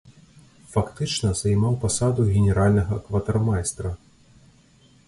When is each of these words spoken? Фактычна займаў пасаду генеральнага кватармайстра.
Фактычна 0.75 1.29
займаў 1.41 1.75
пасаду 1.83 2.27
генеральнага 2.33 2.95
кватармайстра. 3.11 3.95